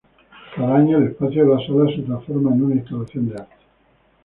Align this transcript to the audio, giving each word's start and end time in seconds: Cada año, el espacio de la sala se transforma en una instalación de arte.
Cada 0.55 0.77
año, 0.77 0.97
el 0.97 1.09
espacio 1.09 1.45
de 1.47 1.53
la 1.55 1.61
sala 1.63 1.95
se 1.95 2.01
transforma 2.01 2.49
en 2.55 2.63
una 2.63 2.73
instalación 2.75 3.29
de 3.29 3.35
arte. 3.35 3.55